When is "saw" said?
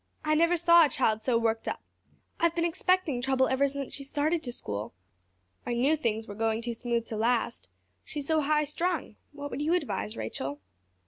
0.57-0.83